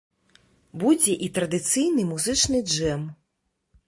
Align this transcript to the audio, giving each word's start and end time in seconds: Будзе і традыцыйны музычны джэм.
Будзе 0.83 1.13
і 1.27 1.29
традыцыйны 1.35 2.05
музычны 2.13 2.63
джэм. 2.71 3.05